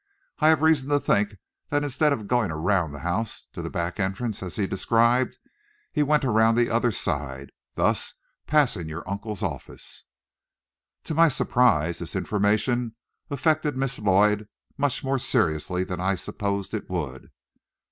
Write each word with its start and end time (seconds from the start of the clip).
I 0.39 0.47
have 0.49 0.63
reason 0.63 0.89
to 0.89 0.99
think 0.99 1.35
that 1.69 1.83
instead 1.83 2.11
of 2.11 2.27
going 2.27 2.49
around 2.49 2.91
the 2.91 3.01
house 3.05 3.45
to 3.53 3.61
the 3.61 3.69
back 3.69 3.99
entrance 3.99 4.41
as 4.41 4.55
he 4.55 4.65
described, 4.65 5.37
he 5.91 6.01
went 6.01 6.25
around 6.25 6.55
the 6.55 6.71
other 6.71 6.91
side, 6.91 7.51
thus 7.75 8.15
passing 8.47 8.89
your 8.89 9.07
uncle's 9.07 9.43
office." 9.43 10.05
To 11.03 11.13
my 11.13 11.27
surprise 11.27 11.99
this 11.99 12.15
information 12.15 12.95
affected 13.29 13.77
Miss 13.77 13.99
Lloyd 13.99 14.47
much 14.75 15.03
more 15.03 15.19
seriously 15.19 15.83
than 15.83 15.99
I 15.99 16.15
supposed 16.15 16.73
it 16.73 16.89
would. 16.89 17.29